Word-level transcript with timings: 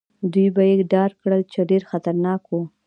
دوی 0.33 0.47
به 0.55 0.63
يې 0.69 0.75
ډار 0.91 1.11
کړل، 1.21 1.41
چې 1.51 1.59
ډېر 1.69 1.81
خطرناک 1.91 2.41
وو. 2.47 2.61